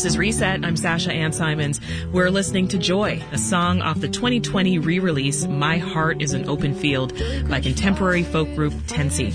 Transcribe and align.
This 0.00 0.12
is 0.12 0.18
Reset. 0.18 0.64
I'm 0.64 0.78
Sasha 0.78 1.12
Ann 1.12 1.30
Simons. 1.30 1.78
We're 2.10 2.30
listening 2.30 2.68
to 2.68 2.78
Joy, 2.78 3.22
a 3.32 3.36
song 3.36 3.82
off 3.82 4.00
the 4.00 4.08
2020 4.08 4.78
re-release 4.78 5.46
My 5.46 5.76
Heart 5.76 6.22
is 6.22 6.32
an 6.32 6.48
Open 6.48 6.74
Field 6.74 7.12
by 7.50 7.60
contemporary 7.60 8.22
folk 8.22 8.48
group 8.54 8.72
Tenci. 8.86 9.34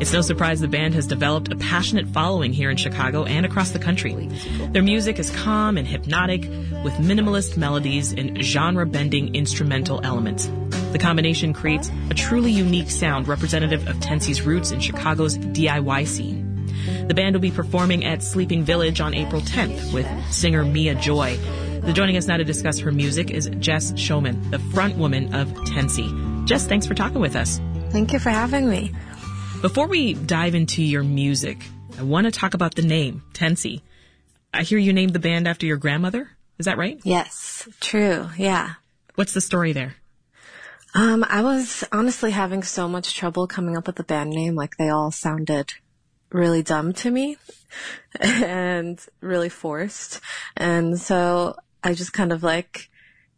It's 0.00 0.14
no 0.14 0.22
surprise 0.22 0.60
the 0.60 0.68
band 0.68 0.94
has 0.94 1.06
developed 1.06 1.52
a 1.52 1.56
passionate 1.56 2.08
following 2.08 2.54
here 2.54 2.70
in 2.70 2.78
Chicago 2.78 3.24
and 3.24 3.44
across 3.44 3.72
the 3.72 3.78
country. 3.78 4.14
Their 4.70 4.82
music 4.82 5.18
is 5.18 5.28
calm 5.28 5.76
and 5.76 5.86
hypnotic 5.86 6.44
with 6.82 6.94
minimalist 6.94 7.58
melodies 7.58 8.14
and 8.14 8.42
genre-bending 8.42 9.34
instrumental 9.34 10.00
elements. 10.02 10.46
The 10.92 10.98
combination 10.98 11.52
creates 11.52 11.90
a 12.08 12.14
truly 12.14 12.52
unique 12.52 12.90
sound 12.90 13.28
representative 13.28 13.86
of 13.86 13.96
Tenci's 13.96 14.40
roots 14.40 14.70
in 14.70 14.80
Chicago's 14.80 15.36
DIY 15.36 16.06
scene. 16.06 16.45
The 17.08 17.14
band 17.14 17.34
will 17.34 17.40
be 17.40 17.50
performing 17.50 18.04
at 18.04 18.22
Sleeping 18.22 18.64
Village 18.64 19.00
on 19.00 19.14
April 19.14 19.42
10th 19.42 19.92
with 19.92 20.06
singer 20.32 20.64
Mia 20.64 20.94
Joy. 20.94 21.36
The 21.82 21.92
joining 21.92 22.16
us 22.16 22.26
now 22.26 22.36
to 22.36 22.44
discuss 22.44 22.78
her 22.80 22.90
music 22.90 23.30
is 23.30 23.48
Jess 23.58 23.92
Shoman, 23.92 24.50
the 24.50 24.58
front 24.58 24.96
woman 24.96 25.34
of 25.34 25.48
Tenci. 25.66 26.44
Jess, 26.46 26.66
thanks 26.66 26.86
for 26.86 26.94
talking 26.94 27.20
with 27.20 27.36
us. 27.36 27.60
Thank 27.90 28.12
you 28.12 28.18
for 28.18 28.30
having 28.30 28.68
me. 28.68 28.92
Before 29.62 29.86
we 29.86 30.14
dive 30.14 30.54
into 30.54 30.82
your 30.82 31.02
music, 31.02 31.58
I 31.98 32.02
want 32.02 32.26
to 32.26 32.30
talk 32.30 32.54
about 32.54 32.74
the 32.74 32.82
name, 32.82 33.22
Tenci. 33.32 33.82
I 34.52 34.62
hear 34.62 34.78
you 34.78 34.92
named 34.92 35.12
the 35.12 35.18
band 35.18 35.46
after 35.46 35.66
your 35.66 35.76
grandmother. 35.76 36.28
Is 36.58 36.66
that 36.66 36.78
right? 36.78 36.98
Yes, 37.04 37.68
true. 37.80 38.28
Yeah. 38.36 38.74
What's 39.14 39.34
the 39.34 39.40
story 39.40 39.72
there? 39.72 39.96
Um, 40.94 41.24
I 41.28 41.42
was 41.42 41.84
honestly 41.92 42.30
having 42.30 42.62
so 42.62 42.88
much 42.88 43.14
trouble 43.14 43.46
coming 43.46 43.76
up 43.76 43.86
with 43.86 44.00
a 44.00 44.04
band 44.04 44.30
name. 44.30 44.54
Like 44.54 44.76
they 44.76 44.88
all 44.88 45.10
sounded 45.10 45.74
really 46.36 46.62
dumb 46.62 46.92
to 46.92 47.10
me 47.10 47.36
and 48.20 49.04
really 49.20 49.48
forced. 49.48 50.20
And 50.56 50.98
so 51.00 51.56
I 51.82 51.94
just 51.94 52.12
kind 52.12 52.32
of 52.32 52.42
like, 52.42 52.90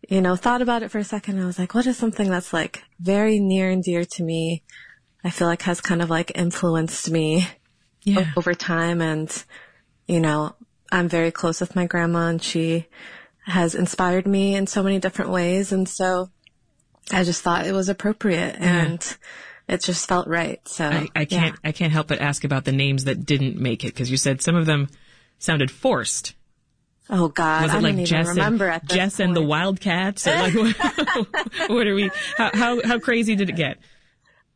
you 0.08 0.20
know, 0.20 0.36
thought 0.36 0.62
about 0.62 0.82
it 0.82 0.90
for 0.90 0.98
a 0.98 1.04
second. 1.04 1.40
I 1.40 1.46
was 1.46 1.58
like, 1.58 1.74
what 1.74 1.86
is 1.86 1.96
something 1.96 2.28
that's 2.28 2.52
like 2.52 2.82
very 3.00 3.38
near 3.38 3.70
and 3.70 3.82
dear 3.82 4.04
to 4.04 4.22
me? 4.22 4.62
I 5.24 5.30
feel 5.30 5.48
like 5.48 5.62
has 5.62 5.80
kind 5.80 6.02
of 6.02 6.10
like 6.10 6.32
influenced 6.34 7.10
me 7.10 7.46
yeah. 8.02 8.32
over 8.36 8.54
time. 8.54 9.00
And, 9.00 9.44
you 10.06 10.20
know, 10.20 10.54
I'm 10.90 11.08
very 11.08 11.30
close 11.30 11.60
with 11.60 11.76
my 11.76 11.86
grandma 11.86 12.28
and 12.28 12.42
she 12.42 12.86
has 13.44 13.74
inspired 13.74 14.26
me 14.26 14.54
in 14.54 14.66
so 14.66 14.82
many 14.82 14.98
different 14.98 15.30
ways. 15.30 15.72
And 15.72 15.88
so 15.88 16.30
I 17.10 17.24
just 17.24 17.42
thought 17.42 17.66
it 17.66 17.72
was 17.72 17.88
appropriate 17.88 18.56
yeah. 18.60 18.84
and 18.84 19.16
it 19.68 19.82
just 19.82 20.08
felt 20.08 20.26
right. 20.26 20.66
So 20.66 20.86
I, 20.86 21.08
I 21.14 21.24
can't, 21.24 21.54
yeah. 21.54 21.68
I 21.68 21.72
can't 21.72 21.92
help 21.92 22.08
but 22.08 22.20
ask 22.20 22.44
about 22.44 22.64
the 22.64 22.72
names 22.72 23.04
that 23.04 23.26
didn't 23.26 23.56
make 23.56 23.84
it 23.84 23.88
because 23.88 24.10
you 24.10 24.16
said 24.16 24.40
some 24.40 24.56
of 24.56 24.66
them 24.66 24.88
sounded 25.38 25.70
forced. 25.70 26.34
Oh 27.10 27.28
God, 27.28 27.62
was 27.62 27.72
it 27.72 27.76
I 27.76 27.80
like 27.80 27.96
don't 27.96 28.04
Jess 28.04 28.26
even 28.26 28.36
remember 28.36 28.68
and, 28.68 28.88
Jess 28.88 29.20
and 29.20 29.34
the 29.34 29.42
Wildcats? 29.42 30.26
Or 30.26 30.32
like, 30.32 30.54
what, 30.54 30.76
what 31.70 31.86
are 31.86 31.94
we? 31.94 32.10
How, 32.36 32.50
how 32.52 32.82
how 32.86 32.98
crazy 32.98 33.34
did 33.34 33.48
it 33.48 33.56
get? 33.56 33.78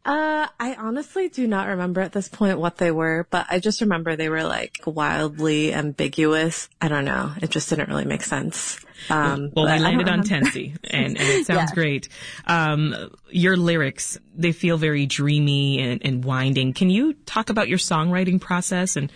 Uh, 0.05 0.49
I 0.59 0.75
honestly 0.75 1.29
do 1.29 1.47
not 1.47 1.69
remember 1.69 2.01
at 2.01 2.11
this 2.11 2.29
point 2.29 2.59
what 2.59 2.77
they 2.77 2.91
were, 2.91 3.29
but 3.31 3.47
I 3.49 3.61
just 3.61 3.81
remember 3.81 4.17
they 4.17 4.29
were 4.29 4.43
like 4.43 4.81
wildly 4.85 5.73
ambiguous. 5.73 6.69
I 6.81 6.89
don't 6.89 7.05
know. 7.05 7.33
It 7.41 7.51
just 7.51 7.71
didn't 7.71 7.89
really 7.89 8.05
make 8.05 8.23
sense. 8.23 8.85
Um, 9.11 9.51
well, 9.55 9.67
we 9.67 9.79
landed 9.79 10.09
on 10.09 10.23
Tenci 10.25 10.77
and, 10.91 11.17
and, 11.17 11.21
it 11.21 11.47
sounds 11.47 11.71
Yeah. 11.71 11.75
great. 11.75 12.09
Um, 12.47 13.13
your 13.31 13.57
lyrics, 13.57 14.19
they 14.35 14.51
feel 14.51 14.77
very 14.77 15.07
dreamy 15.07 15.79
and, 15.81 16.05
and 16.05 16.25
winding. 16.25 16.73
Can 16.73 16.91
you 16.91 17.13
talk 17.13 17.51
about 17.51 17.69
your 17.69 17.79
songwriting 17.79 18.41
process 18.41 18.97
and 18.97 19.13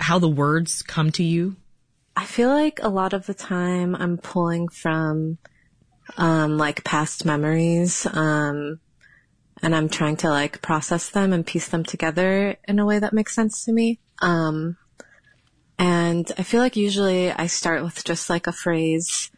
how 0.00 0.18
the 0.18 0.28
words 0.28 0.82
come 0.82 1.12
to 1.12 1.22
you? 1.22 1.54
I 2.16 2.24
feel 2.24 2.48
like 2.48 2.80
a 2.82 2.88
lot 2.88 3.12
of 3.12 3.26
the 3.26 3.34
time 3.34 3.94
I'm 3.94 4.18
pulling 4.18 4.68
from, 4.68 5.38
um, 6.16 6.56
like 6.58 6.82
past 6.82 7.24
memories, 7.24 8.06
um, 8.12 8.80
and 9.62 9.74
I'm 9.74 9.88
trying 9.88 10.16
to 10.18 10.28
like 10.28 10.62
process 10.62 11.10
them 11.10 11.32
and 11.32 11.46
piece 11.46 11.68
them 11.68 11.84
together 11.84 12.56
in 12.68 12.78
a 12.78 12.86
way 12.86 12.98
that 12.98 13.12
makes 13.12 13.34
sense 13.34 13.64
to 13.64 13.72
me. 13.72 13.98
Um, 14.20 14.76
and 15.78 16.30
I 16.38 16.42
feel 16.42 16.60
like 16.60 16.76
usually 16.76 17.30
I 17.30 17.46
start 17.46 17.82
with 17.82 18.04
just 18.04 18.30
like 18.30 18.46
a 18.46 18.52
phrase 18.52 19.30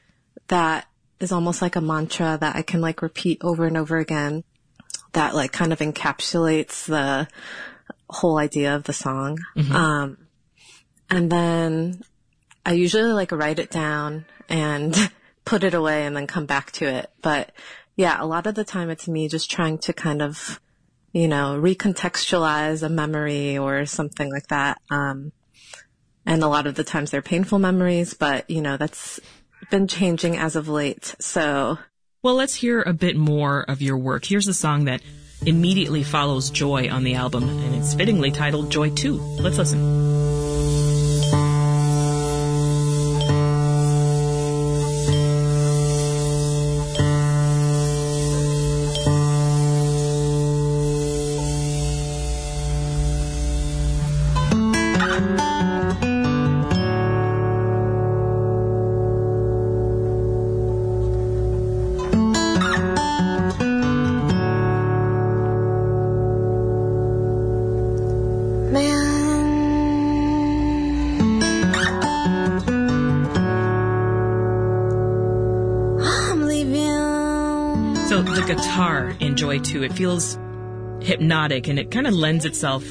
that 0.49 0.87
is 1.21 1.33
almost 1.33 1.62
like 1.62 1.77
a 1.77 1.81
mantra 1.81 2.39
that 2.41 2.56
I 2.56 2.62
can 2.62 2.81
like 2.81 3.03
repeat 3.03 3.39
over 3.43 3.67
and 3.67 3.77
over 3.77 3.99
again 3.99 4.45
that 5.12 5.34
like 5.34 5.53
kind 5.53 5.73
of 5.73 5.81
encapsulates 5.81 6.87
the 6.87 7.29
whole 8.11 8.39
idea 8.39 8.75
of 8.75 8.85
the 8.85 8.93
song. 8.93 9.39
Um, 9.75 10.19
and 11.11 11.31
then 11.31 12.03
I 12.65 12.73
usually 12.73 13.12
like 13.12 13.33
write 13.33 13.59
it 13.59 13.71
down 13.71 14.27
and 14.49 14.95
put 15.45 15.65
it 15.65 15.75
away 15.75 16.06
and 16.06 16.17
then 16.17 16.27
come 16.27 16.47
back 16.47 16.71
to 16.73 16.87
it. 16.87 17.11
But 17.23 17.53
yeah, 17.99 18.17
a 18.21 18.27
lot 18.27 18.47
of 18.47 18.55
the 18.55 18.65
time 18.65 18.91
it's 18.91 19.09
me 19.09 19.29
just 19.29 19.51
trying 19.51 19.77
to 19.79 19.93
kind 19.93 20.23
of, 20.23 20.61
you 21.13 21.27
know, 21.27 21.61
recontextualize 21.61 22.85
a 22.85 22.89
memory 22.89 23.59
or 23.59 23.87
something 23.87 24.31
like 24.31 24.47
that. 24.47 24.81
Um, 24.89 25.33
and 26.25 26.45
a 26.45 26.49
lot 26.49 26.69
of 26.69 26.77
the 26.77 26.85
times 26.85 27.11
they're 27.11 27.23
painful 27.23 27.59
memories, 27.59 28.15
but 28.15 28.49
you 28.49 28.63
know, 28.63 28.77
that's 28.77 29.19
been 29.71 29.89
changing 29.89 30.37
as 30.37 30.55
of 30.55 30.69
late. 30.69 31.17
So 31.19 31.79
Well, 32.23 32.37
let's 32.37 32.55
hear 32.55 32.83
a 32.83 32.93
bit 32.93 33.17
more 33.17 33.63
of 33.63 33.83
your 33.83 33.99
work. 33.99 34.25
Here's 34.25 34.47
a 34.47 34.55
song 34.55 34.85
that 34.85 35.03
immediately 35.45 36.05
follows 36.05 36.51
Joy 36.51 36.89
on 36.89 37.03
the 37.03 37.17
album, 37.17 37.49
and 37.49 37.75
it's 37.75 37.95
fittingly 37.95 38.31
titled 38.31 38.71
Joy 38.71 38.91
2. 38.91 39.15
Let's 39.41 39.59
listen. 39.59 40.28
Guitar 78.59 79.15
in 79.21 79.37
Joy 79.37 79.61
2, 79.61 79.85
it 79.85 79.93
feels 79.93 80.39
hypnotic 81.01 81.69
and 81.69 81.79
it 81.79 81.91
kind 81.91 82.07
of 82.07 82.15
lends 82.15 82.45
itself 82.45 82.85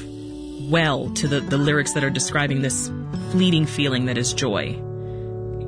well 0.62 1.10
to 1.10 1.28
the, 1.28 1.40
the 1.40 1.58
lyrics 1.58 1.92
that 1.92 2.04
are 2.04 2.10
describing 2.10 2.62
this 2.62 2.90
fleeting 3.30 3.66
feeling 3.66 4.06
that 4.06 4.16
is 4.16 4.32
joy. 4.32 4.72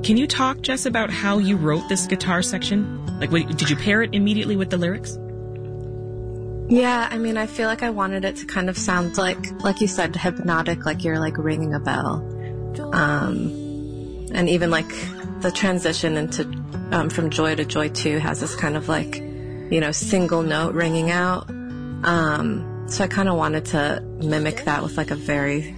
Can 0.03 0.17
you 0.17 0.25
talk, 0.25 0.61
Jess, 0.61 0.85
about 0.85 1.11
how 1.11 1.37
you 1.37 1.55
wrote 1.55 1.87
this 1.87 2.07
guitar 2.07 2.41
section? 2.41 3.19
Like, 3.19 3.31
what, 3.31 3.47
did 3.57 3.69
you 3.69 3.75
pair 3.75 4.01
it 4.01 4.13
immediately 4.13 4.55
with 4.55 4.71
the 4.71 4.77
lyrics? 4.77 5.17
Yeah, 6.69 7.07
I 7.11 7.17
mean, 7.17 7.37
I 7.37 7.45
feel 7.45 7.67
like 7.67 7.83
I 7.83 7.91
wanted 7.91 8.25
it 8.25 8.37
to 8.37 8.45
kind 8.45 8.69
of 8.69 8.77
sound 8.77 9.17
like, 9.17 9.63
like 9.63 9.81
you 9.81 9.87
said, 9.87 10.15
hypnotic, 10.15 10.85
like 10.85 11.03
you're 11.03 11.19
like 11.19 11.37
ringing 11.37 11.75
a 11.75 11.79
bell. 11.79 12.27
Um, 12.93 14.27
and 14.33 14.49
even 14.49 14.71
like 14.71 14.89
the 15.41 15.51
transition 15.51 16.17
into, 16.17 16.43
um, 16.91 17.09
from 17.09 17.29
joy 17.29 17.55
to 17.55 17.65
joy 17.65 17.89
two 17.89 18.17
has 18.17 18.39
this 18.39 18.55
kind 18.55 18.75
of 18.75 18.89
like, 18.89 19.30
you 19.71 19.79
know, 19.79 19.91
single 19.91 20.43
note 20.43 20.75
ringing 20.75 21.09
out. 21.09 21.49
Um, 21.49 22.85
so 22.87 23.03
I 23.03 23.07
kind 23.07 23.29
of 23.29 23.35
wanted 23.37 23.65
to 23.67 24.01
mimic 24.01 24.65
that 24.65 24.83
with 24.83 24.97
like 24.97 25.11
a 25.11 25.15
very 25.15 25.75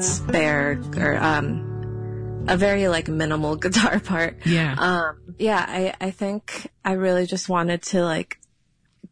spare 0.00 0.80
or, 0.96 1.16
um, 1.16 2.44
a 2.48 2.56
very 2.56 2.88
like 2.88 3.08
minimal 3.08 3.56
guitar 3.64 4.00
part. 4.00 4.38
Yeah. 4.44 4.74
Um, 4.78 5.34
yeah, 5.38 5.64
I, 5.66 5.94
I 6.00 6.10
think 6.10 6.68
I 6.84 6.92
really 6.92 7.26
just 7.26 7.48
wanted 7.48 7.82
to 7.82 8.02
like 8.04 8.38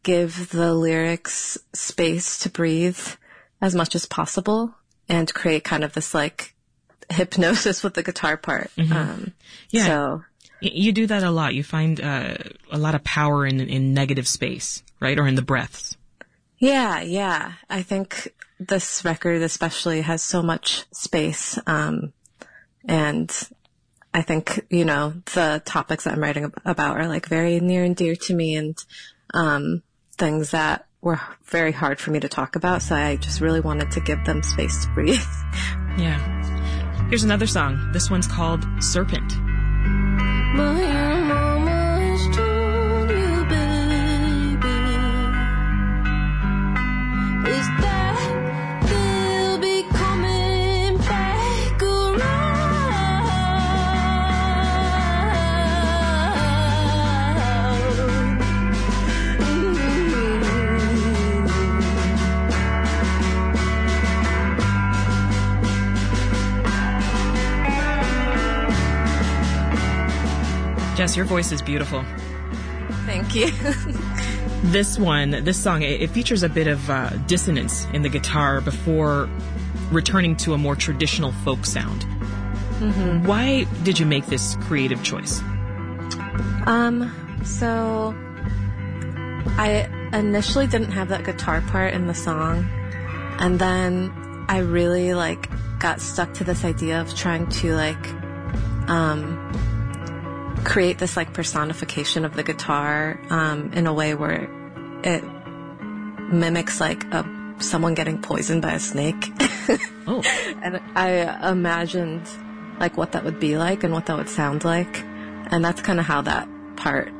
give 0.03 0.49
the 0.49 0.73
lyrics 0.73 1.57
space 1.73 2.39
to 2.39 2.49
breathe 2.49 2.99
as 3.61 3.75
much 3.75 3.95
as 3.95 4.05
possible 4.05 4.73
and 5.07 5.31
create 5.33 5.63
kind 5.63 5.83
of 5.83 5.93
this 5.93 6.13
like 6.13 6.55
hypnosis 7.09 7.83
with 7.83 7.93
the 7.93 8.03
guitar 8.03 8.37
part. 8.37 8.71
Um, 8.77 9.33
Yeah. 9.69 9.85
so 9.85 10.23
You 10.61 10.91
do 10.91 11.07
that 11.07 11.23
a 11.23 11.31
lot. 11.31 11.55
You 11.55 11.63
find 11.63 11.99
uh, 11.99 12.35
a 12.71 12.77
lot 12.77 12.93
of 12.95 13.03
power 13.03 13.45
in, 13.45 13.59
in 13.59 13.93
negative 13.93 14.27
space, 14.27 14.83
right? 14.99 15.17
Or 15.17 15.27
in 15.27 15.35
the 15.35 15.41
breaths. 15.41 15.97
yeah, 16.59 17.01
yeah, 17.01 17.53
I 17.69 17.81
think 17.81 18.33
this 18.59 19.03
record 19.03 19.41
especially 19.41 20.01
has 20.01 20.21
so 20.21 20.43
much 20.43 20.85
space. 20.91 21.57
Um, 21.65 22.13
and 22.85 23.31
I 24.13 24.21
think, 24.21 24.65
you 24.69 24.85
know, 24.85 25.13
the 25.33 25.61
topics 25.65 26.03
that 26.03 26.13
I'm 26.13 26.21
writing 26.21 26.53
about 26.63 26.97
are 26.97 27.07
like 27.07 27.27
very 27.27 27.59
near 27.59 27.83
and 27.83 27.95
dear 27.95 28.15
to 28.15 28.35
me 28.35 28.55
and, 28.55 28.77
um, 29.33 29.81
things 30.17 30.51
that 30.51 30.85
were 31.01 31.19
very 31.45 31.71
hard 31.71 31.99
for 31.99 32.11
me 32.11 32.19
to 32.19 32.29
talk 32.29 32.55
about. 32.55 32.83
So 32.83 32.95
I 32.95 33.15
just 33.15 33.41
really 33.41 33.61
wanted 33.61 33.89
to 33.91 33.99
give 33.99 34.23
them 34.25 34.43
space 34.43 34.85
to 34.85 34.91
breathe. 34.93 35.19
Yeah. 35.97 36.19
Here's 37.09 37.23
another 37.23 37.47
song. 37.47 37.89
This 37.91 38.09
one's 38.09 38.25
called 38.25 38.65
Serpent. 38.79 39.33
Jess, 70.95 71.15
your 71.15 71.25
voice 71.25 71.51
is 71.51 71.61
beautiful. 71.61 72.03
Thank 73.05 73.35
you. 73.35 73.51
This 74.63 74.99
one, 74.99 75.31
this 75.43 75.61
song, 75.61 75.81
it, 75.81 76.03
it 76.03 76.11
features 76.11 76.43
a 76.43 76.49
bit 76.49 76.67
of 76.67 76.87
uh, 76.87 77.09
dissonance 77.25 77.87
in 77.93 78.03
the 78.03 78.09
guitar 78.09 78.61
before 78.61 79.27
returning 79.91 80.35
to 80.37 80.53
a 80.53 80.57
more 80.57 80.75
traditional 80.75 81.31
folk 81.31 81.65
sound. 81.65 82.03
Why 83.25 83.65
did 83.81 83.99
you 83.99 84.05
make 84.05 84.27
this 84.27 84.55
creative 84.61 85.03
choice? 85.03 85.41
Um, 86.67 87.11
so 87.43 88.15
I 89.57 89.89
initially 90.13 90.67
didn't 90.67 90.91
have 90.91 91.09
that 91.09 91.23
guitar 91.23 91.61
part 91.61 91.95
in 91.95 92.05
the 92.05 92.13
song, 92.13 92.69
and 93.39 93.57
then 93.57 94.11
I 94.47 94.59
really 94.59 95.15
like 95.15 95.49
got 95.79 96.01
stuck 96.01 96.35
to 96.35 96.43
this 96.43 96.63
idea 96.63 97.01
of 97.01 97.15
trying 97.15 97.47
to 97.47 97.75
like 97.75 98.07
um 98.89 99.40
create 100.63 100.97
this 100.97 101.17
like 101.17 101.33
personification 101.33 102.25
of 102.25 102.35
the 102.35 102.43
guitar 102.43 103.19
um 103.29 103.71
in 103.73 103.87
a 103.87 103.93
way 103.93 104.13
where 104.13 104.47
it 105.03 105.23
mimics 106.31 106.79
like 106.79 107.03
a 107.13 107.23
someone 107.59 107.93
getting 107.93 108.21
poisoned 108.21 108.61
by 108.61 108.73
a 108.73 108.79
snake. 108.79 109.31
Oh, 110.07 110.23
and 110.63 110.81
I 110.95 111.51
imagined 111.51 112.27
like 112.79 112.97
what 112.97 113.11
that 113.11 113.23
would 113.23 113.39
be 113.39 113.57
like 113.57 113.83
and 113.83 113.93
what 113.93 114.07
that 114.07 114.17
would 114.17 114.27
sound 114.29 114.63
like, 114.65 114.99
and 115.51 115.63
that's 115.63 115.79
kind 115.81 115.99
of 115.99 116.05
how 116.05 116.23
that 116.23 116.49
part 116.75 117.13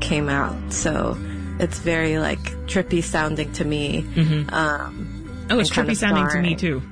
came 0.00 0.28
out. 0.28 0.72
So 0.72 1.16
it's 1.58 1.78
very 1.78 2.18
like 2.18 2.38
trippy 2.66 3.02
sounding 3.02 3.50
to 3.54 3.64
me. 3.64 4.06
Um, 4.50 5.46
oh, 5.50 5.58
it's 5.58 5.70
trippy 5.70 5.96
sounding 5.96 6.28
to 6.28 6.42
me 6.42 6.54
too, 6.54 6.82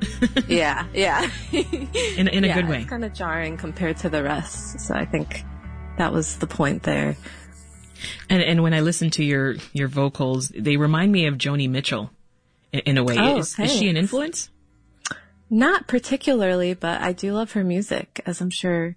yeah, 0.48 0.86
yeah, 0.94 1.28
in 1.52 2.28
in 2.28 2.44
a 2.44 2.54
good 2.54 2.66
way. 2.68 2.80
It's 2.80 2.90
kind 2.90 3.04
of 3.04 3.12
jarring 3.12 3.58
compared 3.58 3.98
to 3.98 4.08
the 4.08 4.22
rest. 4.22 4.80
So 4.80 4.94
I 4.94 5.04
think 5.04 5.44
that 5.98 6.12
was 6.12 6.36
the 6.38 6.46
point 6.46 6.82
there. 6.82 7.16
And 8.28 8.42
and 8.42 8.62
when 8.62 8.74
I 8.74 8.80
listen 8.80 9.10
to 9.10 9.24
your 9.24 9.56
your 9.72 9.88
vocals, 9.88 10.48
they 10.50 10.76
remind 10.76 11.12
me 11.12 11.26
of 11.26 11.36
Joni 11.36 11.68
Mitchell, 11.68 12.10
in, 12.72 12.80
in 12.80 12.98
a 12.98 13.04
way. 13.04 13.16
Oh, 13.18 13.38
is, 13.38 13.58
is 13.58 13.72
she 13.74 13.88
an 13.88 13.96
influence? 13.96 14.50
Not 15.48 15.86
particularly, 15.86 16.74
but 16.74 17.00
I 17.00 17.12
do 17.12 17.32
love 17.32 17.52
her 17.52 17.62
music, 17.64 18.20
as 18.26 18.40
I'm 18.40 18.50
sure 18.50 18.96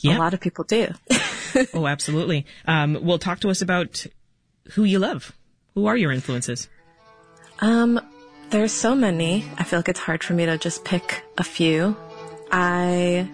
Yeah. 0.00 0.16
a 0.16 0.18
lot 0.18 0.34
of 0.34 0.40
people 0.40 0.64
do. 0.64 0.88
oh, 1.74 1.86
absolutely. 1.86 2.46
Um, 2.66 2.98
well, 3.02 3.18
talk 3.18 3.40
to 3.40 3.48
us 3.50 3.62
about 3.62 4.04
who 4.72 4.82
you 4.84 4.98
love. 4.98 5.32
Who 5.74 5.86
are 5.86 5.96
your 5.96 6.10
influences? 6.10 6.68
Um, 7.60 8.00
there's 8.50 8.72
so 8.72 8.94
many. 8.96 9.44
I 9.56 9.62
feel 9.64 9.78
like 9.78 9.88
it's 9.88 10.00
hard 10.00 10.24
for 10.24 10.34
me 10.34 10.46
to 10.46 10.58
just 10.58 10.84
pick 10.84 11.22
a 11.38 11.44
few. 11.44 11.96
I 12.50 13.28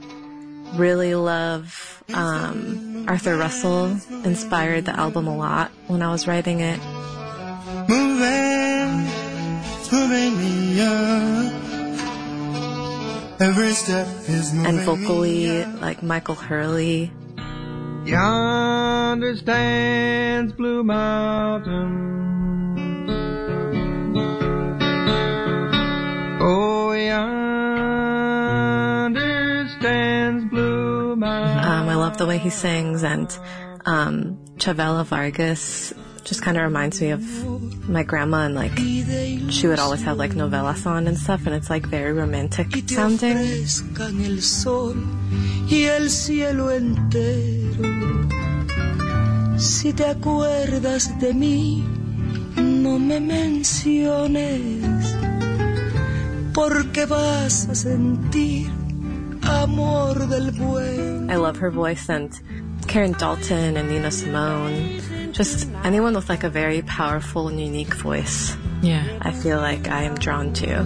really 0.76 1.14
love 1.14 2.02
um, 2.12 3.06
Arthur 3.08 3.36
Russell. 3.36 3.96
Inspired 4.24 4.84
the 4.84 4.92
album 4.98 5.26
a 5.26 5.36
lot 5.36 5.70
when 5.86 6.02
I 6.02 6.10
was 6.10 6.26
writing 6.26 6.60
it. 6.60 6.78
moving, 7.88 9.06
moving 9.92 10.38
me 10.38 10.80
up. 10.80 11.52
Every 13.40 13.72
step 13.72 14.06
is 14.28 14.52
moving 14.52 14.66
And 14.66 14.80
vocally, 14.80 15.64
like 15.64 16.02
Michael 16.02 16.36
Hurley. 16.36 17.10
Yonder 18.04 19.36
stands 19.36 20.52
Blue 20.52 20.84
Mountain. 20.84 22.23
Love 32.14 32.18
the 32.18 32.26
way 32.26 32.38
he 32.38 32.50
sings, 32.50 33.02
and 33.02 33.26
um, 33.86 34.38
Chavela 34.56 35.04
Vargas 35.04 35.92
just 36.22 36.42
kind 36.42 36.56
of 36.56 36.62
reminds 36.62 37.00
me 37.00 37.10
of 37.10 37.20
my 37.88 38.04
grandma, 38.04 38.46
and 38.46 38.54
like 38.54 38.76
she 39.50 39.66
would 39.66 39.80
always 39.80 40.02
have 40.02 40.16
like 40.16 40.30
novelas 40.32 40.86
on 40.86 41.08
and 41.08 41.18
stuff, 41.18 41.44
and 41.46 41.56
it's 41.56 41.70
like 41.70 41.86
very 41.86 42.12
romantic 42.12 42.68
sounding. 42.88 43.36
Si 49.56 49.92
te 49.92 50.04
acuerdas 50.04 51.18
de 51.20 51.32
mí, 51.32 51.82
no 52.56 52.98
me 52.98 53.18
menciones, 53.18 54.82
porque 56.52 57.06
vas 57.06 57.68
a 57.68 57.74
sentir. 57.74 58.83
I 59.66 61.36
love 61.36 61.56
her 61.56 61.70
voice 61.70 62.10
and 62.10 62.38
Karen 62.86 63.12
Dalton 63.12 63.78
and 63.78 63.88
Nina 63.88 64.10
Simone. 64.10 65.32
Just 65.32 65.70
anyone 65.82 66.12
with 66.14 66.28
like 66.28 66.44
a 66.44 66.50
very 66.50 66.82
powerful 66.82 67.48
and 67.48 67.58
unique 67.58 67.94
voice. 67.94 68.54
Yeah. 68.82 69.06
I 69.22 69.32
feel 69.32 69.56
like 69.58 69.88
I 69.88 70.02
am 70.02 70.16
drawn 70.16 70.52
to. 70.54 70.66
You 70.66 70.84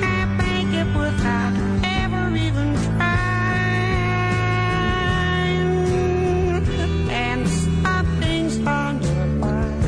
can't 0.00 0.36
make 0.36 0.66
it 0.74 0.86
without 0.98 1.54
ever 1.84 2.34
even 2.36 2.74
trying. 2.74 3.04
And 7.08 7.48
something's 7.48 8.58
on 8.66 9.00
your 9.00 9.26
mind. 9.26 9.84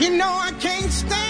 You 0.00 0.16
know 0.16 0.32
I 0.32 0.52
can't 0.58 0.90
stand 0.90 1.25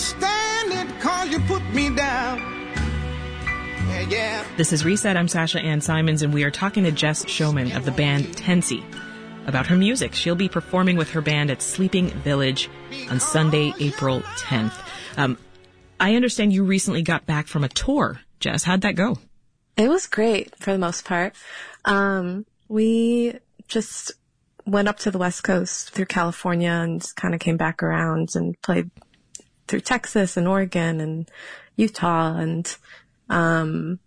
stand 0.00 0.72
it 0.72 1.00
cause 1.00 1.28
you 1.28 1.38
put 1.40 1.62
me 1.74 1.94
down. 1.94 2.38
Yeah, 3.88 4.06
yeah. 4.08 4.44
This 4.56 4.72
is 4.72 4.84
Reset. 4.84 5.16
I'm 5.16 5.28
Sasha 5.28 5.60
Ann 5.60 5.80
Simons, 5.80 6.22
and 6.22 6.32
we 6.32 6.44
are 6.44 6.50
talking 6.50 6.84
to 6.84 6.92
Jess 6.92 7.24
Shoman 7.26 7.76
of 7.76 7.84
the 7.84 7.90
band 7.90 8.36
Tenci 8.36 8.82
about 9.46 9.66
her 9.66 9.76
music. 9.76 10.14
She'll 10.14 10.34
be 10.34 10.48
performing 10.48 10.96
with 10.96 11.10
her 11.10 11.20
band 11.20 11.50
at 11.50 11.60
Sleeping 11.60 12.08
Village 12.08 12.70
on 13.10 13.20
Sunday, 13.20 13.74
April 13.78 14.20
10th. 14.20 14.74
Um, 15.16 15.36
I 15.98 16.14
understand 16.14 16.52
you 16.52 16.64
recently 16.64 17.02
got 17.02 17.26
back 17.26 17.46
from 17.46 17.64
a 17.64 17.68
tour. 17.68 18.20
Jess, 18.38 18.64
how'd 18.64 18.80
that 18.82 18.94
go? 18.94 19.18
It 19.76 19.88
was 19.88 20.06
great 20.06 20.56
for 20.56 20.72
the 20.72 20.78
most 20.78 21.04
part. 21.04 21.34
Um, 21.84 22.46
we 22.68 23.34
just 23.68 24.12
went 24.66 24.88
up 24.88 24.98
to 25.00 25.10
the 25.10 25.18
West 25.18 25.42
Coast 25.42 25.90
through 25.90 26.06
California 26.06 26.70
and 26.70 27.04
kind 27.16 27.34
of 27.34 27.40
came 27.40 27.56
back 27.56 27.82
around 27.82 28.30
and 28.34 28.60
played 28.62 28.90
through 29.70 29.80
Texas 29.80 30.36
and 30.36 30.46
Oregon 30.48 31.00
and 31.00 31.30
Utah. 31.76 32.36
And, 32.36 32.76
um, 33.28 33.98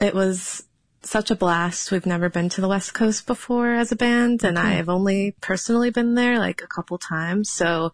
it 0.00 0.14
was 0.14 0.64
such 1.02 1.30
a 1.30 1.36
blast. 1.36 1.92
We've 1.92 2.06
never 2.06 2.28
been 2.30 2.48
to 2.48 2.60
the 2.60 2.68
West 2.68 2.94
Coast 2.94 3.26
before 3.26 3.74
as 3.74 3.92
a 3.92 3.96
band 3.96 4.42
and 4.42 4.58
I've 4.58 4.88
only 4.88 5.34
personally 5.40 5.90
been 5.90 6.14
there 6.14 6.38
like 6.38 6.62
a 6.62 6.66
couple 6.66 6.96
times. 6.98 7.50
So 7.50 7.92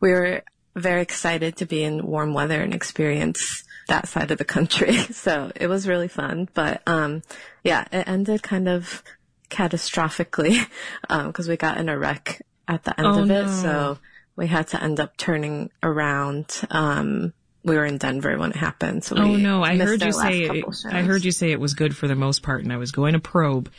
we 0.00 0.10
were 0.10 0.42
very 0.74 1.02
excited 1.02 1.56
to 1.56 1.66
be 1.66 1.82
in 1.84 2.06
warm 2.06 2.32
weather 2.34 2.60
and 2.62 2.74
experience 2.74 3.62
that 3.88 4.08
side 4.08 4.30
of 4.30 4.38
the 4.38 4.44
country. 4.44 4.96
So 5.12 5.52
it 5.54 5.66
was 5.68 5.86
really 5.86 6.08
fun. 6.08 6.48
But 6.54 6.82
um 6.86 7.22
yeah, 7.62 7.84
it 7.92 8.08
ended 8.08 8.42
kind 8.42 8.68
of 8.68 9.02
catastrophically 9.50 10.66
because 11.08 11.48
we 11.48 11.56
got 11.56 11.78
in 11.78 11.88
a 11.90 11.98
wreck 11.98 12.40
at 12.66 12.84
the 12.84 12.98
end 12.98 13.06
Oh, 13.06 13.22
of 13.22 13.30
it. 13.30 13.44
no. 13.46 13.48
So 13.62 13.98
we 14.36 14.46
had 14.46 14.68
to 14.68 14.82
end 14.82 15.00
up 15.00 15.16
turning 15.16 15.70
around. 15.82 16.60
Um 16.70 17.32
we 17.64 17.74
were 17.74 17.84
in 17.84 17.98
Denver 17.98 18.38
when 18.38 18.50
it 18.50 18.56
happened. 18.56 19.02
So 19.04 19.16
Oh 19.16 19.36
no, 19.36 19.62
I 19.64 19.76
heard 19.76 20.02
you 20.02 20.12
say 20.12 20.46
couple 20.46 20.72
I 20.90 21.02
heard 21.02 21.24
you 21.24 21.32
say 21.32 21.50
it 21.50 21.58
was 21.60 21.74
good 21.74 21.96
for 21.96 22.06
the 22.06 22.14
most 22.14 22.42
part, 22.42 22.62
and 22.62 22.72
I 22.72 22.76
was 22.76 22.92
going 22.92 23.14
to 23.14 23.18
probe. 23.20 23.70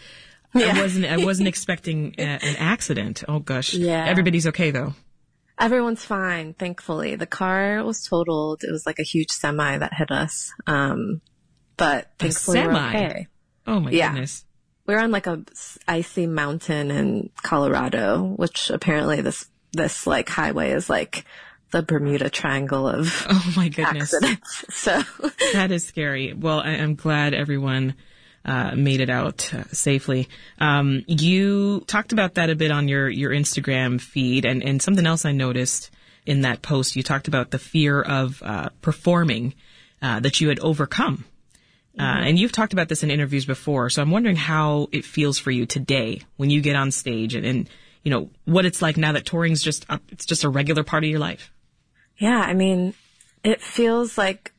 I 0.53 0.59
Yeah. 0.59 0.81
wasn't 0.81 1.05
I 1.05 1.17
wasn't 1.23 1.47
expecting 1.53 2.15
a, 2.17 2.21
an 2.21 2.55
accident. 2.57 3.23
Oh 3.27 3.39
gosh. 3.39 3.73
Yeah. 3.73 4.05
Everybody's 4.05 4.47
okay 4.47 4.71
though. 4.71 4.93
Everyone's 5.59 6.05
fine, 6.05 6.53
thankfully. 6.53 7.15
The 7.15 7.25
car 7.25 7.83
was 7.83 8.03
totaled. 8.05 8.63
It 8.63 8.71
was 8.71 8.85
like 8.85 8.99
a 8.99 9.03
huge 9.03 9.31
semi 9.31 9.77
that 9.77 9.93
hit 9.93 10.11
us. 10.11 10.51
Um, 10.67 11.21
but 11.77 12.11
thankfully 12.19 12.59
we're 12.59 12.73
semi? 12.73 12.89
okay. 12.89 13.27
Oh 13.65 13.79
my 13.79 13.91
Yeah. 13.91 14.09
goodness. 14.11 14.45
we're 14.85 14.99
on 14.99 15.11
like 15.11 15.27
a 15.27 15.43
icy 15.87 16.27
mountain 16.27 16.91
in 16.91 17.29
Colorado, 17.41 18.23
which 18.35 18.69
apparently 18.69 19.21
this 19.21 19.47
this 19.77 20.05
like 20.05 20.27
highway 20.29 20.72
is 20.72 20.89
like 20.89 21.24
the 21.72 21.81
Bermuda 21.81 22.29
Triangle 22.29 22.88
of 22.88 23.25
Oh 23.29 23.53
my 23.55 23.69
goodness. 23.69 24.13
accidents. 24.13 24.65
So 24.72 25.01
That 25.53 25.72
is 25.72 25.86
scary. 25.86 26.34
Well, 26.34 26.60
I, 26.60 26.72
I'm 26.72 26.96
glad 26.96 27.34
everyone 27.34 27.96
uh, 28.46 28.72
made 28.75 29.01
it 29.01 29.10
out 29.10 29.53
uh, 29.53 29.65
safely. 29.74 30.29
Um, 30.60 31.03
you 31.07 31.81
talked 31.88 32.13
about 32.13 32.36
that 32.36 32.50
a 32.50 32.55
bit 32.55 32.72
on 32.72 32.88
your, 32.88 33.10
your 33.10 33.31
Instagram 33.31 34.00
feed, 34.00 34.46
and, 34.46 34.63
and 34.63 34.81
something 34.81 35.05
else 35.05 35.25
I 35.25 35.34
noticed 35.34 35.91
in 36.25 36.41
that 36.41 36.62
post. 36.62 36.96
You 36.96 37.03
talked 37.03 37.27
about 37.27 37.51
the 37.51 37.60
fear 37.60 38.01
of 38.01 38.41
uh, 38.43 38.69
performing 38.81 39.53
uh, 40.01 40.22
that 40.22 40.39
you 40.39 40.48
had 40.48 40.60
overcome. 40.60 41.25
Uh, 42.00 42.03
and 42.03 42.38
you've 42.39 42.51
talked 42.51 42.74
about 42.74 42.88
this 42.88 43.01
in 43.03 43.10
interviews 43.12 43.46
before, 43.46 43.89
so 43.89 44.01
I'm 44.03 44.12
wondering 44.12 44.36
how 44.36 44.88
it 44.91 45.03
feels 45.03 45.39
for 45.39 45.50
you 45.50 45.65
today 45.65 46.22
when 46.38 46.51
you 46.51 46.62
get 46.62 46.75
on 46.75 46.91
stage 46.91 47.34
and, 47.34 47.43
and 47.46 47.69
you 48.07 48.11
know 48.11 48.29
what 48.45 48.65
it's 48.65 48.81
like 48.81 48.95
now 48.95 49.11
that 49.11 49.25
touring's 49.25 49.61
just 49.61 49.85
up, 49.89 50.01
it's 50.07 50.25
just 50.25 50.45
a 50.45 50.49
regular 50.49 50.81
part 50.81 51.03
of 51.03 51.09
your 51.09 51.19
life. 51.19 51.51
Yeah, 52.15 52.39
I 52.39 52.53
mean, 52.53 52.93
it 53.43 53.61
feels 53.61 54.17
like, 54.17 54.53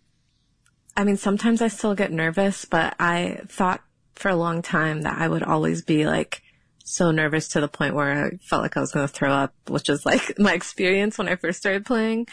I 0.94 1.04
mean, 1.04 1.16
sometimes 1.16 1.62
I 1.62 1.68
still 1.68 1.94
get 1.94 2.12
nervous, 2.12 2.66
but 2.66 2.94
I 3.00 3.40
thought 3.48 3.80
for 4.16 4.28
a 4.28 4.36
long 4.36 4.60
time 4.60 5.00
that 5.04 5.16
I 5.16 5.28
would 5.28 5.42
always 5.42 5.80
be 5.80 6.04
like 6.04 6.42
so 6.84 7.10
nervous 7.10 7.48
to 7.48 7.62
the 7.62 7.68
point 7.68 7.94
where 7.94 8.26
I 8.26 8.36
felt 8.42 8.60
like 8.60 8.76
I 8.76 8.80
was 8.80 8.92
going 8.92 9.08
to 9.08 9.14
throw 9.14 9.32
up, 9.32 9.54
which 9.66 9.88
is 9.88 10.04
like 10.04 10.34
my 10.38 10.52
experience 10.52 11.16
when 11.16 11.28
I 11.28 11.36
first 11.36 11.58
started 11.58 11.86
playing. 11.86 12.26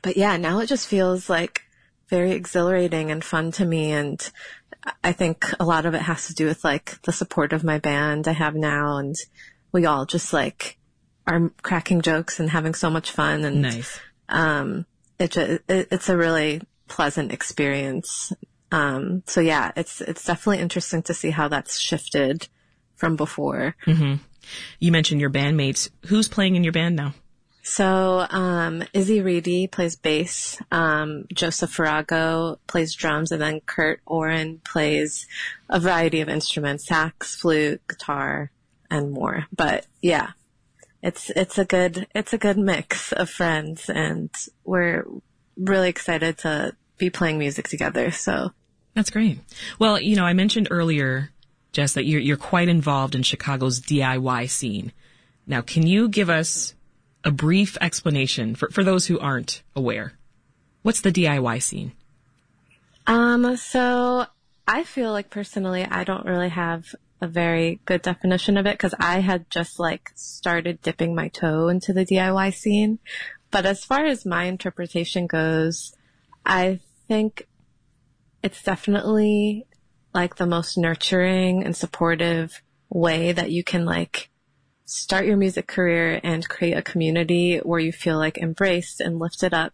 But 0.00 0.16
yeah, 0.16 0.38
now 0.38 0.60
it 0.60 0.68
just 0.68 0.88
feels 0.88 1.28
like 1.28 1.60
very 2.08 2.32
exhilarating 2.32 3.10
and 3.10 3.22
fun 3.22 3.52
to 3.52 3.66
me. 3.66 3.92
And 3.92 4.26
I 5.04 5.12
think 5.12 5.44
a 5.60 5.66
lot 5.66 5.84
of 5.84 5.92
it 5.92 6.00
has 6.00 6.28
to 6.28 6.34
do 6.34 6.46
with 6.46 6.64
like 6.64 7.02
the 7.02 7.12
support 7.12 7.52
of 7.52 7.62
my 7.62 7.78
band 7.78 8.26
I 8.26 8.32
have 8.32 8.54
now. 8.54 8.96
And 8.96 9.14
we 9.72 9.86
all 9.86 10.06
just 10.06 10.32
like 10.32 10.76
are 11.26 11.50
cracking 11.62 12.02
jokes 12.02 12.40
and 12.40 12.50
having 12.50 12.74
so 12.74 12.90
much 12.90 13.10
fun. 13.10 13.44
And 13.44 13.62
Nice. 13.62 13.98
um, 14.28 14.86
it, 15.18 15.36
it 15.36 15.62
it's 15.68 16.08
a 16.08 16.16
really 16.16 16.62
pleasant 16.88 17.32
experience. 17.32 18.32
Um, 18.70 19.22
so 19.26 19.40
yeah, 19.40 19.72
it's 19.76 20.00
it's 20.00 20.24
definitely 20.24 20.60
interesting 20.62 21.02
to 21.04 21.14
see 21.14 21.30
how 21.30 21.48
that's 21.48 21.78
shifted 21.78 22.48
from 22.96 23.16
before. 23.16 23.76
You 24.78 24.92
mentioned 24.92 25.20
your 25.20 25.30
bandmates. 25.30 25.88
Who's 26.06 26.28
playing 26.28 26.56
in 26.56 26.64
your 26.64 26.72
band 26.72 26.96
now? 26.96 27.14
So 27.62 28.26
um, 28.28 28.82
Izzy 28.92 29.20
Reidy 29.20 29.68
plays 29.68 29.94
bass, 29.94 30.60
um, 30.72 31.26
Joseph 31.32 31.76
Farago 31.76 32.58
plays 32.66 32.92
drums, 32.92 33.30
and 33.30 33.40
then 33.40 33.60
Kurt 33.60 34.00
Oren 34.04 34.60
plays 34.64 35.28
a 35.68 35.78
variety 35.78 36.20
of 36.20 36.28
instruments: 36.28 36.86
sax, 36.86 37.36
flute, 37.36 37.80
guitar, 37.88 38.50
and 38.92 39.10
more. 39.10 39.46
But 39.52 39.86
yeah, 40.02 40.30
it's 41.02 41.30
it's 41.30 41.58
a 41.58 41.64
good 41.64 42.06
it's 42.14 42.32
a 42.32 42.38
good 42.38 42.58
mix 42.58 43.12
of 43.12 43.30
friends, 43.30 43.88
and 43.88 44.30
we're 44.64 45.04
really 45.56 45.88
excited 45.88 46.38
to 46.38 46.76
be 46.98 47.10
playing 47.10 47.38
music 47.38 47.68
together. 47.68 48.10
So 48.10 48.52
That's 48.94 49.10
great. 49.10 49.40
Well, 49.78 49.98
you 49.98 50.14
know, 50.14 50.24
I 50.24 50.34
mentioned 50.34 50.68
earlier, 50.70 51.30
Jess, 51.72 51.94
that 51.94 52.04
you're, 52.04 52.20
you're 52.20 52.36
quite 52.36 52.68
involved 52.68 53.14
in 53.14 53.22
Chicago's 53.22 53.80
DIY 53.80 54.50
scene. 54.50 54.92
Now, 55.46 55.62
can 55.62 55.86
you 55.86 56.08
give 56.08 56.28
us 56.30 56.74
a 57.24 57.30
brief 57.30 57.78
explanation 57.80 58.54
for, 58.54 58.70
for 58.70 58.84
those 58.84 59.06
who 59.06 59.18
aren't 59.18 59.62
aware? 59.74 60.12
What's 60.82 61.00
the 61.00 61.10
DIY 61.10 61.62
scene? 61.62 61.92
Um, 63.06 63.56
so 63.56 64.26
I 64.68 64.84
feel 64.84 65.10
like 65.10 65.30
personally, 65.30 65.84
I 65.84 66.04
don't 66.04 66.26
really 66.26 66.50
have 66.50 66.94
a 67.22 67.28
very 67.28 67.80
good 67.84 68.02
definition 68.02 68.56
of 68.56 68.66
it 68.66 68.74
because 68.74 68.94
I 68.98 69.20
had 69.20 69.48
just 69.48 69.78
like 69.78 70.10
started 70.16 70.82
dipping 70.82 71.14
my 71.14 71.28
toe 71.28 71.68
into 71.68 71.92
the 71.92 72.04
DIY 72.04 72.52
scene. 72.52 72.98
But 73.52 73.64
as 73.64 73.84
far 73.84 74.04
as 74.04 74.26
my 74.26 74.44
interpretation 74.44 75.28
goes, 75.28 75.94
I 76.44 76.80
think 77.06 77.46
it's 78.42 78.62
definitely 78.62 79.66
like 80.12 80.36
the 80.36 80.46
most 80.46 80.76
nurturing 80.76 81.64
and 81.64 81.76
supportive 81.76 82.60
way 82.90 83.30
that 83.32 83.52
you 83.52 83.62
can 83.62 83.84
like 83.84 84.28
start 84.84 85.24
your 85.24 85.36
music 85.36 85.68
career 85.68 86.20
and 86.24 86.48
create 86.48 86.76
a 86.76 86.82
community 86.82 87.58
where 87.58 87.80
you 87.80 87.92
feel 87.92 88.18
like 88.18 88.36
embraced 88.36 89.00
and 89.00 89.20
lifted 89.20 89.54
up 89.54 89.72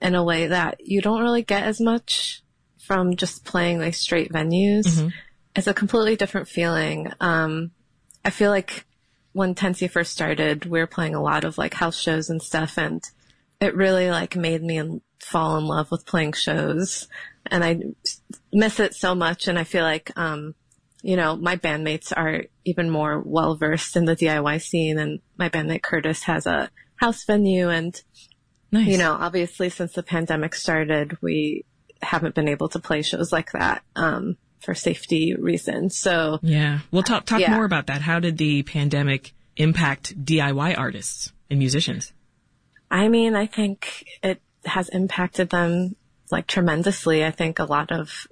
in 0.00 0.14
a 0.14 0.24
way 0.24 0.46
that 0.46 0.86
you 0.86 1.02
don't 1.02 1.20
really 1.22 1.42
get 1.42 1.64
as 1.64 1.80
much 1.80 2.42
from 2.78 3.16
just 3.16 3.44
playing 3.44 3.80
like 3.80 3.94
straight 3.94 4.32
venues. 4.32 4.86
Mm-hmm. 4.86 5.08
It's 5.56 5.66
a 5.66 5.74
completely 5.74 6.16
different 6.16 6.48
feeling. 6.48 7.12
Um, 7.20 7.70
I 8.24 8.30
feel 8.30 8.50
like 8.50 8.84
when 9.32 9.54
Tenci 9.54 9.90
first 9.90 10.12
started, 10.12 10.66
we 10.66 10.78
were 10.78 10.86
playing 10.86 11.14
a 11.14 11.22
lot 11.22 11.44
of 11.44 11.58
like 11.58 11.74
house 11.74 11.98
shows 11.98 12.30
and 12.30 12.42
stuff, 12.42 12.78
and 12.78 13.02
it 13.60 13.74
really 13.74 14.10
like 14.10 14.36
made 14.36 14.62
me 14.62 14.78
in- 14.78 15.00
fall 15.20 15.56
in 15.56 15.64
love 15.66 15.90
with 15.90 16.06
playing 16.06 16.32
shows, 16.32 17.08
and 17.46 17.64
I 17.64 17.80
miss 18.52 18.80
it 18.80 18.94
so 18.94 19.14
much. 19.14 19.48
And 19.48 19.58
I 19.58 19.64
feel 19.64 19.84
like, 19.84 20.10
um, 20.16 20.54
you 21.02 21.16
know, 21.16 21.36
my 21.36 21.56
bandmates 21.56 22.12
are 22.16 22.44
even 22.64 22.90
more 22.90 23.20
well 23.20 23.56
versed 23.56 23.96
in 23.96 24.04
the 24.04 24.16
DIY 24.16 24.60
scene, 24.60 24.98
and 24.98 25.20
my 25.38 25.48
bandmate 25.48 25.82
Curtis 25.82 26.24
has 26.24 26.46
a 26.46 26.70
house 26.96 27.24
venue, 27.24 27.68
and 27.70 28.00
Nice. 28.72 28.88
you 28.88 28.98
know, 28.98 29.12
obviously 29.12 29.70
since 29.70 29.92
the 29.92 30.02
pandemic 30.02 30.54
started, 30.54 31.16
we 31.22 31.64
haven't 32.02 32.34
been 32.34 32.48
able 32.48 32.68
to 32.68 32.78
play 32.78 33.00
shows 33.02 33.32
like 33.32 33.52
that 33.52 33.82
um, 33.96 34.36
for 34.66 34.74
safety 34.74 35.34
reasons. 35.34 35.96
So 35.96 36.38
Yeah. 36.42 36.80
Well, 36.90 37.02
talk, 37.04 37.24
talk 37.24 37.40
Yeah. 37.40 37.54
more 37.54 37.64
about 37.64 37.86
that. 37.86 38.02
How 38.02 38.18
did 38.20 38.36
the 38.36 38.64
pandemic 38.64 39.32
impact 39.56 40.22
DIY 40.22 40.76
artists 40.76 41.32
and 41.48 41.58
musicians? 41.58 42.12
I 42.90 43.08
mean, 43.08 43.34
I 43.36 43.46
think 43.46 44.04
it 44.22 44.42
has 44.64 44.88
impacted 44.90 45.50
them 45.50 45.94
like 46.30 46.46
tremendously. 46.48 47.24
I 47.24 47.30
think 47.30 47.58
a 47.60 47.64
lot 47.64 47.92
of 47.92 48.26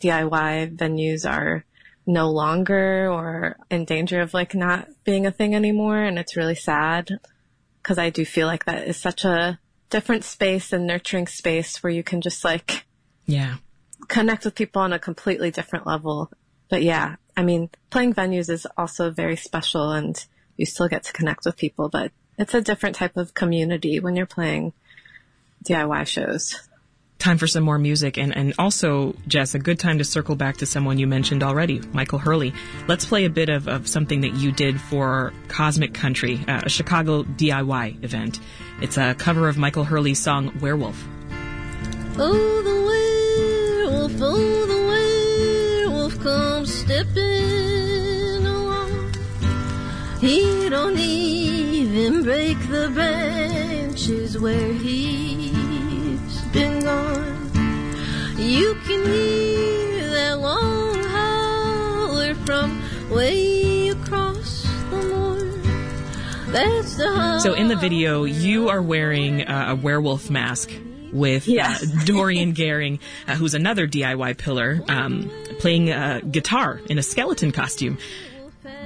DIY 0.00 0.76
venues 0.76 1.28
are 1.30 1.64
no 2.06 2.30
longer 2.30 3.10
or 3.10 3.56
in 3.70 3.84
danger 3.84 4.20
of 4.22 4.32
like 4.32 4.54
not 4.54 4.88
being 5.04 5.26
a 5.26 5.30
thing 5.30 5.54
anymore. 5.54 6.02
And 6.02 6.18
it's 6.18 6.36
really 6.36 6.54
sad 6.54 7.20
because 7.82 7.98
I 7.98 8.10
do 8.10 8.24
feel 8.24 8.46
like 8.46 8.64
that 8.64 8.88
is 8.88 8.96
such 8.96 9.24
a 9.24 9.58
different 9.90 10.24
space 10.24 10.72
and 10.72 10.86
nurturing 10.86 11.26
space 11.26 11.82
where 11.82 11.92
you 11.92 12.02
can 12.02 12.20
just 12.22 12.44
like 12.44 12.84
Yeah. 13.26 13.56
Connect 14.08 14.44
with 14.44 14.54
people 14.54 14.82
on 14.82 14.92
a 14.92 14.98
completely 14.98 15.50
different 15.50 15.86
level. 15.86 16.30
But 16.68 16.82
yeah, 16.82 17.16
I 17.36 17.42
mean, 17.42 17.70
playing 17.90 18.14
venues 18.14 18.48
is 18.48 18.66
also 18.76 19.10
very 19.10 19.36
special 19.36 19.92
and 19.92 20.24
you 20.56 20.66
still 20.66 20.88
get 20.88 21.04
to 21.04 21.12
connect 21.12 21.44
with 21.44 21.56
people, 21.56 21.88
but 21.88 22.12
it's 22.38 22.54
a 22.54 22.60
different 22.60 22.96
type 22.96 23.16
of 23.16 23.34
community 23.34 24.00
when 24.00 24.16
you're 24.16 24.26
playing 24.26 24.72
DIY 25.64 26.06
shows. 26.06 26.68
Time 27.18 27.38
for 27.38 27.46
some 27.46 27.64
more 27.64 27.78
music 27.78 28.18
and, 28.18 28.36
and 28.36 28.52
also, 28.58 29.14
Jess, 29.26 29.54
a 29.54 29.58
good 29.58 29.78
time 29.78 29.98
to 29.98 30.04
circle 30.04 30.36
back 30.36 30.58
to 30.58 30.66
someone 30.66 30.98
you 30.98 31.06
mentioned 31.06 31.42
already, 31.42 31.80
Michael 31.92 32.18
Hurley. 32.18 32.52
Let's 32.88 33.06
play 33.06 33.24
a 33.24 33.30
bit 33.30 33.48
of, 33.48 33.68
of 33.68 33.88
something 33.88 34.20
that 34.20 34.34
you 34.34 34.52
did 34.52 34.78
for 34.78 35.32
Cosmic 35.48 35.94
Country, 35.94 36.44
uh, 36.46 36.62
a 36.64 36.68
Chicago 36.68 37.22
DIY 37.22 38.04
event. 38.04 38.38
It's 38.82 38.98
a 38.98 39.14
cover 39.14 39.48
of 39.48 39.56
Michael 39.56 39.84
Hurley's 39.84 40.18
song 40.18 40.58
Werewolf. 40.60 41.02
Oh, 42.18 42.62
the 42.62 42.86
the 44.12 45.86
werewolf 45.86 46.18
comes 46.20 46.72
stepping 46.72 48.46
along. 48.46 49.12
He 50.20 50.68
don't 50.68 50.98
even 50.98 52.22
break 52.22 52.58
the 52.68 52.90
branches 52.92 54.38
where 54.38 54.72
he's 54.72 56.40
been 56.52 56.80
gone. 56.80 57.50
You 58.36 58.74
can 58.86 59.04
hear 59.06 60.10
that 60.10 60.38
long 60.38 61.02
holler 61.04 62.34
from 62.46 62.82
way 63.10 63.88
across 63.88 64.62
the 64.90 65.02
moor. 65.02 65.40
That's 66.52 66.96
the 66.96 67.12
holler. 67.12 67.40
So 67.40 67.54
in 67.54 67.68
the 67.68 67.76
video, 67.76 68.24
you 68.24 68.68
are 68.68 68.82
wearing 68.82 69.42
uh, 69.42 69.70
a 69.70 69.74
werewolf 69.74 70.30
mask 70.30 70.70
with 71.12 71.46
Yes. 71.48 71.82
uh, 71.82 71.86
Dorian 72.04 72.54
Gehring, 72.54 73.00
uh, 73.26 73.34
who's 73.34 73.54
another 73.54 73.86
DIY 73.86 74.38
pillar, 74.38 74.82
um, 74.88 75.30
playing 75.58 75.90
uh, 75.90 76.20
guitar 76.30 76.80
in 76.88 76.98
a 76.98 77.02
skeleton 77.02 77.52
costume. 77.52 77.98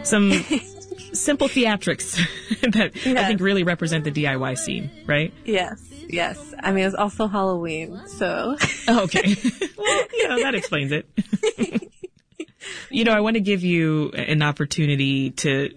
Some 0.02 0.30
simple 1.12 1.48
theatrics 1.48 2.16
that 2.72 2.92
I 3.16 3.26
think 3.26 3.40
really 3.40 3.62
represent 3.62 4.04
the 4.04 4.12
DIY 4.12 4.58
scene, 4.58 4.90
right? 5.06 5.32
Yes, 5.44 5.82
yes. 6.08 6.54
I 6.62 6.72
mean, 6.72 6.84
it's 6.84 6.94
also 6.94 7.26
Halloween, 7.26 8.00
so. 8.06 8.56
Oh, 8.88 9.04
okay. 9.04 9.34
well, 9.76 10.04
you 10.12 10.28
know, 10.28 10.42
that 10.42 10.54
explains 10.54 10.92
it. 10.92 11.08
you 12.90 13.04
know, 13.04 13.12
I 13.12 13.20
want 13.20 13.34
to 13.34 13.40
give 13.40 13.62
you 13.64 14.10
an 14.10 14.42
opportunity 14.42 15.30
to 15.30 15.70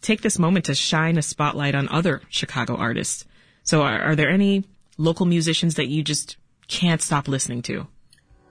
take 0.00 0.20
this 0.20 0.38
moment 0.38 0.66
to 0.66 0.74
shine 0.74 1.16
a 1.18 1.22
spotlight 1.22 1.74
on 1.74 1.88
other 1.88 2.22
Chicago 2.28 2.76
artists. 2.76 3.24
So 3.62 3.82
are, 3.82 4.00
are 4.00 4.14
there 4.16 4.28
any 4.30 4.64
local 4.96 5.26
musicians 5.26 5.74
that 5.74 5.86
you 5.86 6.02
just 6.02 6.36
can't 6.68 7.02
stop 7.02 7.28
listening 7.28 7.62
to? 7.62 7.86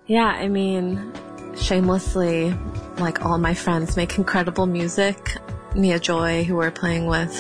Yeah, 0.08 0.26
I 0.26 0.48
mean, 0.48 1.14
shamelessly, 1.56 2.54
like 2.98 3.26
all 3.26 3.38
my 3.38 3.54
friends 3.54 3.96
make 3.96 4.18
incredible 4.18 4.66
music. 4.66 5.38
Mia 5.76 6.00
Joy, 6.00 6.44
who 6.44 6.56
we're 6.56 6.72
playing 6.72 7.08
with. 7.08 7.34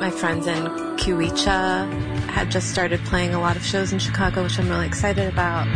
My 0.00 0.10
friends 0.10 0.46
in 0.46 0.64
Kiwicha 0.96 1.88
had 2.28 2.50
just 2.50 2.70
started 2.70 3.00
playing 3.04 3.34
a 3.34 3.40
lot 3.40 3.56
of 3.56 3.64
shows 3.64 3.92
in 3.92 3.98
Chicago, 3.98 4.42
which 4.42 4.58
I'm 4.58 4.68
really 4.68 4.86
excited 4.86 5.32
about. 5.32 5.66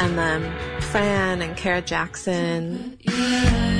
And 0.00 0.18
then 0.18 0.69
Fran 0.90 1.40
and 1.40 1.56
Kara 1.56 1.80
Jackson. 1.80 2.98
I 3.06 3.79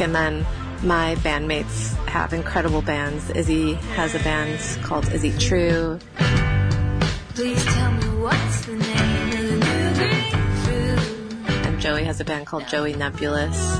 And 0.00 0.14
then 0.14 0.46
my 0.82 1.14
bandmates 1.16 1.94
have 2.06 2.32
incredible 2.32 2.82
bands. 2.82 3.30
Izzy 3.30 3.74
has 3.94 4.14
a 4.14 4.18
band 4.18 4.60
called 4.82 5.10
Izzy 5.12 5.32
True. 5.38 5.98
Please 7.34 7.64
tell 7.64 7.92
me 7.92 8.20
what's 8.20 8.66
the 8.66 8.76
name 8.76 9.32
of 9.32 9.38
the 9.48 9.56
new 9.56 9.94
grapefruit. 9.94 11.66
And 11.66 11.80
Joey 11.80 12.04
has 12.04 12.20
a 12.20 12.24
band 12.24 12.46
called 12.46 12.66
Joey 12.68 12.94
Nebulous. 12.94 13.78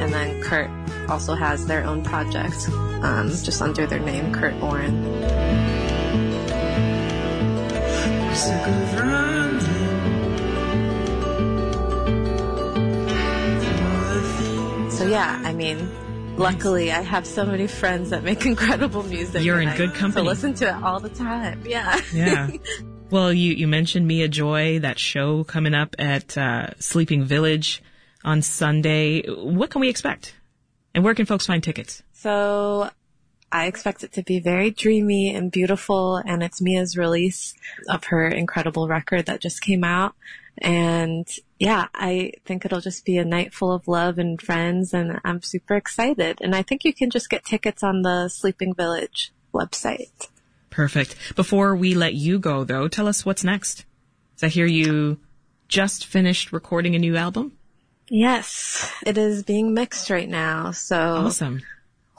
And 0.00 0.12
then 0.12 0.42
Kurt 0.42 0.70
also 1.08 1.34
has 1.34 1.66
their 1.66 1.84
own 1.84 2.02
project, 2.02 2.68
um, 3.02 3.28
just 3.28 3.60
under 3.60 3.86
their 3.86 4.00
name, 4.00 4.32
Kurt 4.32 4.54
Oren. 4.62 5.04
Yeah, 15.08 15.40
I 15.44 15.52
mean, 15.52 16.36
luckily 16.36 16.92
I 16.92 17.00
have 17.00 17.26
so 17.26 17.44
many 17.44 17.66
friends 17.66 18.10
that 18.10 18.22
make 18.22 18.44
incredible 18.52 19.02
music. 19.02 19.42
You're 19.42 19.60
in 19.60 19.68
I 19.68 19.76
good 19.76 19.94
company. 19.94 20.24
To 20.24 20.28
listen 20.28 20.54
to 20.54 20.68
it 20.68 20.82
all 20.82 21.00
the 21.00 21.08
time. 21.08 21.62
Yeah. 21.66 22.00
Yeah. 22.12 22.50
Well, 23.08 23.32
you, 23.32 23.52
you 23.52 23.68
mentioned 23.68 24.08
Mia 24.08 24.26
Joy, 24.26 24.80
that 24.80 24.98
show 24.98 25.44
coming 25.44 25.74
up 25.74 25.94
at 25.96 26.36
uh, 26.36 26.70
Sleeping 26.80 27.22
Village 27.22 27.80
on 28.24 28.42
Sunday. 28.42 29.22
What 29.28 29.70
can 29.70 29.80
we 29.80 29.88
expect? 29.88 30.34
And 30.92 31.04
where 31.04 31.14
can 31.14 31.24
folks 31.24 31.46
find 31.46 31.62
tickets? 31.62 32.02
So 32.14 32.90
I 33.52 33.66
expect 33.66 34.02
it 34.02 34.12
to 34.12 34.22
be 34.22 34.40
very 34.40 34.70
dreamy 34.70 35.34
and 35.34 35.50
beautiful, 35.50 36.16
and 36.16 36.42
it's 36.42 36.60
Mia's 36.60 36.96
release 36.96 37.54
of 37.88 38.04
her 38.04 38.26
incredible 38.26 38.88
record 38.88 39.26
that 39.26 39.40
just 39.40 39.60
came 39.60 39.84
out. 39.84 40.14
And 40.58 41.28
yeah, 41.58 41.88
I 41.94 42.32
think 42.44 42.64
it'll 42.64 42.80
just 42.80 43.04
be 43.04 43.18
a 43.18 43.24
night 43.24 43.54
full 43.54 43.72
of 43.72 43.86
love 43.88 44.18
and 44.18 44.40
friends, 44.40 44.92
and 44.92 45.20
I'm 45.24 45.42
super 45.42 45.76
excited. 45.76 46.38
And 46.40 46.54
I 46.54 46.62
think 46.62 46.84
you 46.84 46.92
can 46.92 47.10
just 47.10 47.30
get 47.30 47.44
tickets 47.44 47.82
on 47.82 48.02
the 48.02 48.28
Sleeping 48.28 48.74
Village 48.74 49.32
website. 49.54 50.28
Perfect. 50.70 51.16
Before 51.36 51.74
we 51.74 51.94
let 51.94 52.14
you 52.14 52.38
go, 52.38 52.64
though, 52.64 52.88
tell 52.88 53.08
us 53.08 53.24
what's 53.24 53.44
next. 53.44 53.84
So 54.36 54.46
I 54.46 54.50
hear 54.50 54.66
you 54.66 55.18
just 55.68 56.06
finished 56.06 56.52
recording 56.52 56.94
a 56.94 56.98
new 56.98 57.16
album. 57.16 57.52
Yes, 58.08 58.92
it 59.04 59.18
is 59.18 59.42
being 59.42 59.74
mixed 59.74 60.10
right 60.10 60.28
now, 60.28 60.70
so 60.70 60.96
Awesome. 60.96 61.62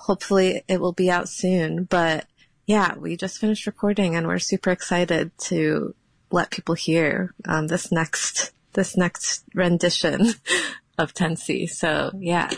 Hopefully 0.07 0.63
it 0.69 0.79
will 0.79 0.93
be 0.93 1.11
out 1.11 1.27
soon. 1.27 1.83
But 1.83 2.25
yeah, 2.65 2.95
we 2.95 3.17
just 3.17 3.39
finished 3.39 3.67
recording 3.67 4.15
and 4.15 4.25
we're 4.25 4.39
super 4.39 4.71
excited 4.71 5.31
to 5.49 5.93
let 6.31 6.49
people 6.49 6.75
hear 6.75 7.33
um, 7.45 7.67
this 7.67 7.91
next 7.91 8.53
this 8.71 8.95
next 8.95 9.43
rendition 9.53 10.21
of 10.97 11.13
Tenci. 11.13 11.69
So 11.69 12.11
yeah, 12.17 12.49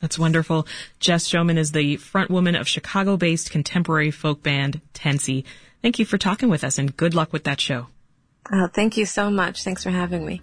That's 0.00 0.16
wonderful. 0.16 0.68
Jess 1.00 1.28
Shoman 1.28 1.58
is 1.58 1.72
the 1.72 1.96
front 1.96 2.30
woman 2.30 2.54
of 2.54 2.68
Chicago-based 2.68 3.50
contemporary 3.50 4.12
folk 4.12 4.40
band 4.40 4.80
Tenci. 4.94 5.42
Thank 5.82 5.98
you 5.98 6.04
for 6.04 6.18
talking 6.18 6.48
with 6.48 6.62
us 6.62 6.78
and 6.78 6.96
good 6.96 7.14
luck 7.14 7.32
with 7.32 7.42
that 7.44 7.60
show. 7.60 7.88
uh, 8.52 8.68
thank 8.68 8.96
you 8.96 9.06
so 9.06 9.28
much. 9.28 9.64
Thanks 9.64 9.82
for 9.82 9.90
having 9.90 10.24
me. 10.24 10.42